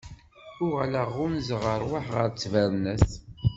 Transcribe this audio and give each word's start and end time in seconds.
Uɣaleɣ 0.65 1.07
ɣunzaɣ 1.17 1.63
rrwaḥ 1.81 2.05
ɣer 2.15 2.27
ttbernat. 2.29 3.07